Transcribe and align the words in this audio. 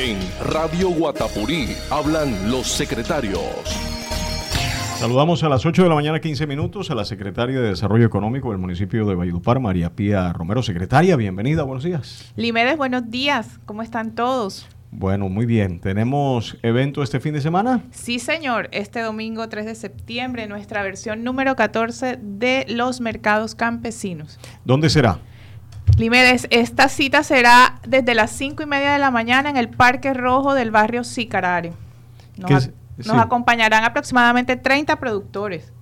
En 0.00 0.16
Radio 0.52 0.90
Guatapurí 0.90 1.70
hablan 1.90 2.52
los 2.52 2.68
secretarios. 2.68 3.42
Saludamos 4.96 5.42
a 5.42 5.48
las 5.48 5.66
8 5.66 5.82
de 5.82 5.88
la 5.88 5.96
mañana, 5.96 6.20
15 6.20 6.46
minutos, 6.46 6.92
a 6.92 6.94
la 6.94 7.04
secretaria 7.04 7.60
de 7.60 7.70
Desarrollo 7.70 8.06
Económico 8.06 8.50
del 8.52 8.58
municipio 8.58 9.04
de 9.06 9.16
Valledupar, 9.16 9.58
María 9.58 9.90
Pía 9.90 10.32
Romero. 10.32 10.62
Secretaria, 10.62 11.16
bienvenida, 11.16 11.64
buenos 11.64 11.82
días. 11.82 12.32
Limedes, 12.36 12.76
buenos 12.76 13.10
días, 13.10 13.58
¿cómo 13.66 13.82
están 13.82 14.14
todos? 14.14 14.68
Bueno, 14.92 15.28
muy 15.28 15.46
bien. 15.46 15.80
¿Tenemos 15.80 16.56
evento 16.62 17.02
este 17.02 17.18
fin 17.18 17.34
de 17.34 17.40
semana? 17.40 17.82
Sí, 17.90 18.20
señor. 18.20 18.68
Este 18.70 19.00
domingo 19.00 19.48
3 19.48 19.66
de 19.66 19.74
septiembre, 19.74 20.46
nuestra 20.46 20.84
versión 20.84 21.24
número 21.24 21.56
14 21.56 22.20
de 22.22 22.66
los 22.68 23.00
mercados 23.00 23.56
campesinos. 23.56 24.38
¿Dónde 24.64 24.90
será? 24.90 25.18
Limedes, 25.98 26.46
esta 26.50 26.88
cita 26.88 27.24
será 27.24 27.80
desde 27.84 28.14
las 28.14 28.30
5 28.30 28.62
y 28.62 28.66
media 28.66 28.92
de 28.92 29.00
la 29.00 29.10
mañana 29.10 29.50
en 29.50 29.56
el 29.56 29.68
Parque 29.68 30.14
Rojo 30.14 30.54
del 30.54 30.70
barrio 30.70 31.02
Sicarare. 31.02 31.72
Nos, 32.36 32.70
nos 32.98 33.16
acompañarán 33.16 33.82
aproximadamente 33.82 34.54
30 34.54 34.94
productores. 35.00 35.72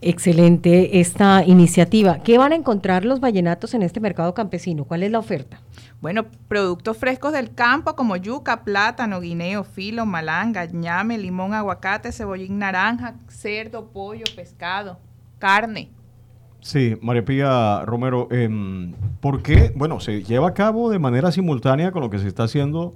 Excelente 0.00 0.98
esta 0.98 1.44
iniciativa. 1.46 2.18
¿Qué 2.24 2.38
van 2.38 2.50
a 2.50 2.56
encontrar 2.56 3.04
los 3.04 3.20
vallenatos 3.20 3.72
en 3.74 3.84
este 3.84 4.00
mercado 4.00 4.34
campesino? 4.34 4.84
¿Cuál 4.84 5.04
es 5.04 5.12
la 5.12 5.20
oferta? 5.20 5.60
Bueno, 6.00 6.26
productos 6.48 6.98
frescos 6.98 7.32
del 7.32 7.54
campo 7.54 7.94
como 7.94 8.16
yuca, 8.16 8.64
plátano, 8.64 9.20
guineo, 9.20 9.62
filo, 9.62 10.06
malanga, 10.06 10.64
ñame, 10.66 11.18
limón, 11.18 11.54
aguacate, 11.54 12.10
cebollín 12.10 12.58
naranja, 12.58 13.14
cerdo, 13.28 13.92
pollo, 13.92 14.24
pescado, 14.34 14.98
carne. 15.38 15.88
Sí, 16.64 16.96
María 17.02 17.26
Pía 17.26 17.82
Romero, 17.84 18.26
eh, 18.30 18.48
¿por 19.20 19.42
qué? 19.42 19.70
Bueno, 19.76 20.00
se 20.00 20.22
lleva 20.22 20.48
a 20.48 20.54
cabo 20.54 20.88
de 20.88 20.98
manera 20.98 21.30
simultánea 21.30 21.92
con 21.92 22.00
lo 22.00 22.08
que 22.08 22.18
se 22.18 22.26
está 22.26 22.44
haciendo 22.44 22.94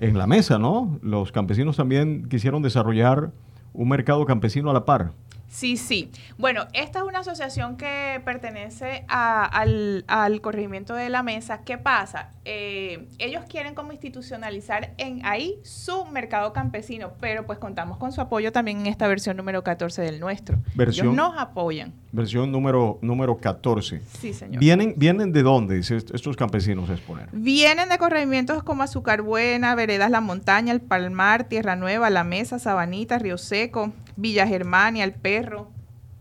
en 0.00 0.18
la 0.18 0.26
mesa, 0.26 0.58
¿no? 0.58 0.98
Los 1.00 1.30
campesinos 1.30 1.76
también 1.76 2.28
quisieron 2.28 2.60
desarrollar 2.60 3.30
un 3.72 3.88
mercado 3.88 4.24
campesino 4.24 4.68
a 4.68 4.72
la 4.72 4.84
par. 4.84 5.12
Sí, 5.54 5.76
sí. 5.76 6.10
Bueno, 6.36 6.66
esta 6.72 6.98
es 6.98 7.04
una 7.04 7.20
asociación 7.20 7.76
que 7.76 8.20
pertenece 8.24 9.04
al, 9.06 10.04
al, 10.08 10.40
corregimiento 10.40 10.96
de 10.96 11.08
la 11.10 11.22
mesa. 11.22 11.60
¿Qué 11.62 11.78
pasa? 11.78 12.32
Eh, 12.44 13.06
ellos 13.20 13.44
quieren 13.48 13.76
como 13.76 13.92
institucionalizar 13.92 14.94
en 14.98 15.24
ahí 15.24 15.60
su 15.62 16.06
mercado 16.06 16.52
campesino, 16.52 17.12
pero 17.20 17.46
pues 17.46 17.60
contamos 17.60 17.98
con 17.98 18.10
su 18.10 18.20
apoyo 18.20 18.50
también 18.50 18.80
en 18.80 18.86
esta 18.88 19.06
versión 19.06 19.36
número 19.36 19.62
14 19.62 20.02
del 20.02 20.18
nuestro. 20.18 20.58
Versión, 20.74 21.06
ellos 21.06 21.16
nos 21.16 21.38
apoyan. 21.40 21.92
Versión 22.10 22.50
número, 22.50 22.98
número 23.00 23.36
14. 23.36 24.02
Sí, 24.20 24.32
señor. 24.34 24.58
¿Vienen, 24.58 24.94
¿Vienen 24.96 25.32
de 25.32 25.44
dónde 25.44 25.78
estos 25.78 26.36
campesinos 26.36 26.90
a 26.90 26.94
exponer? 26.94 27.28
Vienen 27.30 27.88
de 27.90 27.98
corregimientos 27.98 28.64
como 28.64 28.82
Azúcar 28.82 29.22
Buena, 29.22 29.76
Veredas 29.76 30.10
La 30.10 30.20
Montaña, 30.20 30.72
El 30.72 30.80
Palmar, 30.80 31.44
Tierra 31.44 31.76
Nueva, 31.76 32.10
La 32.10 32.24
Mesa, 32.24 32.58
Sabanita, 32.58 33.20
Río 33.20 33.38
Seco, 33.38 33.92
Villa 34.16 34.46
Germania, 34.46 35.04
El 35.04 35.12
Perro. 35.12 35.70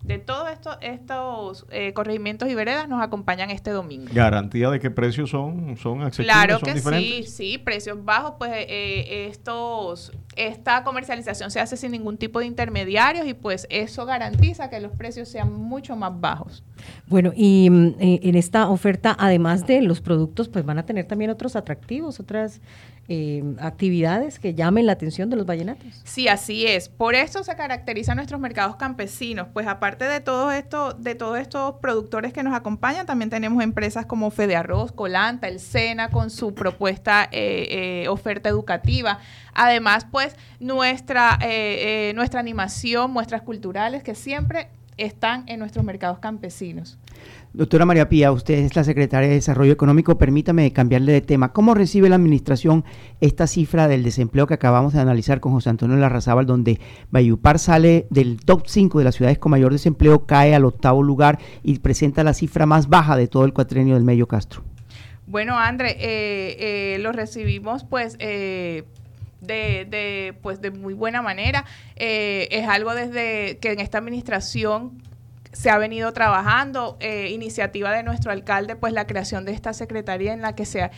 De 0.04 0.18
todos 0.18 0.52
estos, 0.52 0.78
estos 0.82 1.66
eh, 1.72 1.94
corregimientos 1.94 2.50
y 2.50 2.56
veredas 2.56 2.90
nos 2.90 3.02
acompañan 3.02 3.50
este 3.52 3.72
domingo. 3.72 4.10
¿Garantía 4.14 4.70
de 4.70 4.82
qué 4.82 4.92
precios 4.92 5.30
son, 5.30 5.78
son 5.78 6.02
accesibles? 6.02 6.36
Claro 6.36 6.60
son 6.60 6.68
que 6.68 6.74
diferentes? 6.74 7.34
sí, 7.34 7.52
sí, 7.54 7.58
precios 7.58 8.04
bajos, 8.04 8.34
pues 8.38 8.52
eh, 8.54 9.28
estos, 9.30 10.12
esta 10.36 10.84
comercialización 10.84 11.52
se 11.52 11.62
hace 11.62 11.78
sin 11.78 11.94
ningún 11.94 12.18
tipo 12.18 12.40
de 12.40 12.48
intermediarios 12.48 13.26
y 13.28 13.34
pues 13.34 13.66
eso 13.70 14.06
garantiza 14.06 14.70
que 14.70 14.82
los 14.82 14.92
precios 14.92 15.30
sean 15.30 15.54
mucho 15.54 15.96
más 15.96 16.20
bajos. 16.20 16.66
Bueno, 17.08 17.32
y 17.36 17.70
mm, 17.70 17.96
eh, 18.00 18.20
en 18.24 18.36
esta 18.36 18.70
oferta, 18.70 19.16
además 19.20 19.66
de 19.68 19.82
los 19.82 20.02
productos, 20.02 20.50
pues 20.50 20.66
van 20.66 20.80
a 20.80 20.86
tener 20.86 21.06
también 21.06 21.32
otros 21.32 21.56
atractivos, 21.56 22.20
otras 22.20 22.62
eh, 23.10 23.44
actividades 23.60 24.40
que 24.40 24.54
llamen 24.54 24.86
la 24.86 24.94
atención 24.94 25.30
de 25.30 25.36
los 25.36 25.46
vallenatos. 25.46 26.02
Sí, 26.06 26.30
así 26.30 26.66
es. 26.66 26.88
Por 26.88 27.16
eso 27.16 27.44
se 27.44 27.54
caracterizan 27.56 28.16
nuestros 28.16 28.40
mercados 28.40 28.78
campesinos. 28.78 29.48
Pues 29.52 29.68
aparte 29.68 30.06
de 30.06 30.22
todo 30.22 30.52
esto, 30.52 30.94
de 30.94 31.14
todos 31.14 31.38
estos 31.38 31.76
productores 31.82 32.32
que 32.32 32.44
nos 32.44 32.56
acompañan, 32.56 33.06
también 33.06 33.30
tenemos 33.30 33.62
empresas 33.62 34.06
como 34.06 34.32
Fede 34.32 34.56
Arroz, 34.56 34.94
Colanta, 34.94 35.50
El 35.50 35.60
Sena, 35.60 36.10
con 36.10 36.30
su 36.30 36.54
propuesta 36.54 37.28
eh, 37.32 38.04
eh, 38.04 38.08
oferta 38.08 38.48
educativa. 38.48 39.20
Además, 39.54 40.08
pues 40.10 40.38
nuestra, 40.62 41.38
eh, 41.42 42.14
nuestra 42.16 42.40
animación, 42.40 43.12
muestras 43.12 43.42
culturales 43.42 44.02
que 44.02 44.16
siempre 44.16 44.70
están 44.98 45.44
en 45.48 45.60
nuestros 45.60 45.86
mercados 45.86 46.20
campesinos. 46.20 46.98
Doctora 47.54 47.86
María 47.86 48.10
Pía, 48.10 48.32
usted 48.32 48.56
es 48.56 48.76
la 48.76 48.84
secretaria 48.84 49.30
de 49.30 49.36
Desarrollo 49.36 49.72
Económico. 49.72 50.18
Permítame 50.18 50.74
cambiarle 50.74 51.12
de 51.12 51.22
tema. 51.22 51.54
¿Cómo 51.54 51.76
recibe 51.76 52.10
la 52.10 52.16
administración 52.16 52.84
esta 53.22 53.46
cifra 53.46 53.88
del 53.88 54.04
desempleo 54.04 54.48
que 54.48 54.56
acabamos 54.56 54.94
de 54.94 55.00
analizar 55.00 55.40
con 55.40 55.52
José 55.52 55.70
Antonio 55.70 55.96
Larrazábal, 55.98 56.48
donde 56.48 56.80
Bayupar 57.12 57.60
sale 57.60 58.08
del 58.10 58.40
top 58.44 58.64
5 58.66 58.98
de 58.98 59.06
las 59.06 59.16
ciudades 59.16 59.38
con 59.38 59.52
mayor 59.52 59.72
desempleo, 59.72 60.26
cae 60.26 60.56
al 60.56 60.66
octavo 60.66 61.04
lugar 61.04 61.38
y 61.62 61.78
presenta 61.80 62.24
la 62.24 62.34
cifra 62.34 62.66
más 62.66 62.90
baja 62.90 63.16
de 63.16 63.28
todo 63.28 63.46
el 63.46 63.54
cuatrenio 63.54 63.94
del 63.94 64.04
Medio 64.04 64.28
Castro? 64.28 64.64
Bueno, 65.28 65.58
André, 65.58 65.92
eh, 66.00 66.96
eh, 66.96 67.00
lo 67.00 67.12
recibimos 67.12 67.84
pues... 67.84 68.16
Eh, 68.20 68.86
de, 69.44 70.36
pues 70.42 70.62
de 70.62 70.72
muy 70.72 70.94
buena 70.94 71.22
manera. 71.22 71.66
Eh, 71.96 72.48
es 72.52 72.68
algo 72.68 72.94
desde 72.94 73.58
que 73.60 73.72
en 73.72 73.80
esta 73.80 73.98
administración 73.98 75.02
se 75.54 75.70
ha 75.70 75.78
venido 75.78 76.12
trabajando, 76.14 76.98
eh, 77.00 77.30
iniciativa 77.32 77.92
de 77.92 78.04
nuestro 78.04 78.32
alcalde, 78.32 78.76
pues 78.76 78.92
la 78.92 79.06
creación 79.06 79.46
de 79.46 79.54
esta 79.54 79.74
secretaría 79.74 80.34
en 80.34 80.42
la 80.42 80.56
que 80.56 80.66
se 80.66 80.82
ha, 80.82 80.92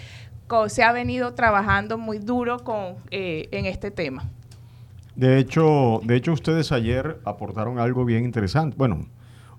se 0.67 0.83
ha 0.83 0.91
venido 0.91 1.33
trabajando 1.33 1.97
muy 1.97 2.19
duro 2.19 2.59
con, 2.63 2.95
eh, 3.11 3.49
en 3.51 3.65
este 3.65 3.91
tema. 3.91 4.29
De 5.15 5.37
hecho, 5.37 6.01
de 6.03 6.15
hecho, 6.15 6.33
ustedes 6.33 6.71
ayer 6.71 7.19
aportaron 7.25 7.79
algo 7.79 8.03
bien 8.05 8.25
interesante. 8.25 8.75
Bueno, 8.77 9.05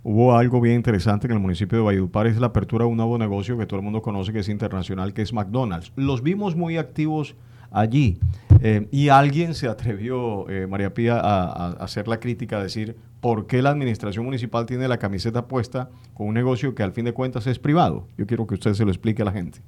hubo 0.02 0.36
algo 0.36 0.60
bien 0.60 0.76
interesante 0.76 1.26
en 1.26 1.32
el 1.34 1.40
municipio 1.40 1.78
de 1.78 1.84
Valledupar, 1.84 2.26
es 2.26 2.38
la 2.38 2.48
apertura 2.48 2.84
de 2.84 2.90
un 2.90 2.96
nuevo 2.96 3.18
negocio 3.18 3.56
que 3.58 3.66
todo 3.66 3.80
el 3.80 3.84
mundo 3.84 4.02
conoce, 4.02 4.32
que 4.32 4.40
es 4.40 4.48
internacional, 4.48 5.12
que 5.12 5.22
es 5.22 5.32
McDonald's. 5.32 5.92
Los 5.96 6.22
vimos 6.22 6.56
muy 6.56 6.78
activos 6.78 7.36
allí. 7.70 8.18
Eh, 8.60 8.88
y 8.90 9.08
alguien 9.08 9.54
se 9.54 9.68
atrevió, 9.68 10.48
eh, 10.48 10.66
María 10.66 10.94
Pía, 10.94 11.18
a, 11.18 11.70
hacer 11.72 12.08
la 12.08 12.18
crítica, 12.18 12.58
a 12.58 12.62
decir 12.62 12.96
por 13.20 13.46
qué 13.46 13.62
la 13.62 13.70
administración 13.70 14.24
municipal 14.24 14.66
tiene 14.66 14.88
la 14.88 14.98
camiseta 14.98 15.46
puesta 15.46 15.90
con 16.14 16.28
un 16.28 16.34
negocio 16.34 16.74
que 16.74 16.82
al 16.82 16.92
fin 16.92 17.04
de 17.04 17.12
cuentas 17.12 17.46
es 17.46 17.58
privado. 17.58 18.08
Yo 18.16 18.26
quiero 18.26 18.46
que 18.46 18.54
usted 18.54 18.74
se 18.74 18.84
lo 18.84 18.90
explique 18.90 19.22
a 19.22 19.24
la 19.24 19.32
gente. 19.32 19.60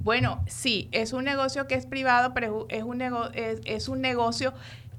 Bueno, 0.00 0.42
sí, 0.46 0.88
es 0.92 1.12
un 1.12 1.24
negocio 1.24 1.66
que 1.66 1.74
es 1.74 1.86
privado, 1.86 2.32
pero 2.34 2.66
es 2.68 2.82
un, 2.82 2.98
nego 2.98 3.30
es, 3.32 3.60
es 3.64 3.88
un 3.88 4.00
negocio 4.00 4.52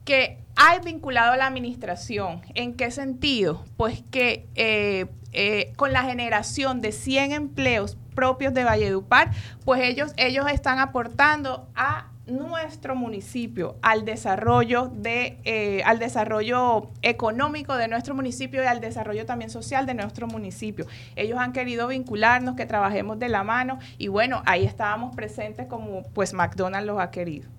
que 0.05 0.37
hay 0.55 0.79
vinculado 0.79 1.33
a 1.33 1.37
la 1.37 1.47
administración. 1.47 2.41
¿En 2.55 2.73
qué 2.75 2.91
sentido? 2.91 3.63
Pues 3.77 4.03
que 4.11 4.47
eh, 4.55 5.07
eh, 5.31 5.73
con 5.75 5.93
la 5.93 6.03
generación 6.03 6.81
de 6.81 6.91
100 6.91 7.31
empleos 7.31 7.97
propios 8.13 8.53
de 8.53 8.63
Valledupar, 8.63 9.31
pues 9.65 9.81
ellos, 9.81 10.13
ellos 10.17 10.45
están 10.51 10.79
aportando 10.79 11.67
a 11.75 12.11
nuestro 12.25 12.95
municipio 12.95 13.75
al 13.81 14.05
desarrollo 14.05 14.89
de 14.93 15.37
eh, 15.43 15.81
al 15.83 15.99
desarrollo 15.99 16.89
económico 17.01 17.75
de 17.75 17.87
nuestro 17.89 18.15
municipio 18.15 18.63
y 18.63 18.65
al 18.65 18.79
desarrollo 18.79 19.25
también 19.25 19.49
social 19.49 19.85
de 19.85 19.93
nuestro 19.93 20.27
municipio. 20.27 20.85
Ellos 21.15 21.37
han 21.39 21.51
querido 21.51 21.87
vincularnos, 21.87 22.55
que 22.55 22.65
trabajemos 22.65 23.19
de 23.19 23.29
la 23.29 23.43
mano 23.43 23.79
y 23.97 24.07
bueno, 24.07 24.41
ahí 24.45 24.63
estábamos 24.63 25.15
presentes 25.15 25.67
como 25.67 26.03
pues 26.13 26.33
McDonald's 26.33 26.87
los 26.87 26.99
ha 26.99 27.11
querido. 27.11 27.49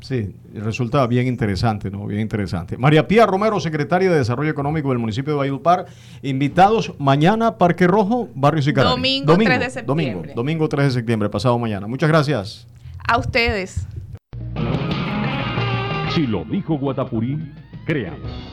Sí, 0.00 0.34
resulta 0.52 1.06
bien 1.06 1.28
interesante, 1.28 1.88
¿no? 1.88 2.06
Bien 2.06 2.20
interesante. 2.20 2.76
María 2.76 3.06
Pía 3.06 3.24
Romero, 3.24 3.60
secretaria 3.60 4.10
de 4.10 4.18
Desarrollo 4.18 4.50
Económico 4.50 4.88
del 4.88 4.98
municipio 4.98 5.34
de 5.34 5.38
Valledupar. 5.38 5.86
Invitados 6.22 6.92
mañana, 6.98 7.56
Parque 7.56 7.86
Rojo, 7.86 8.28
Barrio 8.34 8.62
Sicarari. 8.62 8.90
Domingo, 8.90 9.32
domingo 9.32 9.50
3 9.50 9.60
de 9.60 9.70
septiembre. 9.70 10.12
Domingo, 10.12 10.34
domingo 10.34 10.68
3 10.68 10.86
de 10.86 10.90
septiembre, 10.90 11.28
pasado 11.28 11.56
mañana. 11.56 11.86
Muchas 11.86 12.08
gracias. 12.08 12.66
A 13.08 13.18
ustedes. 13.18 13.86
Si 16.14 16.26
lo 16.26 16.44
dijo 16.44 16.78
Guatapurí, 16.78 17.38
créanlo. 17.86 18.51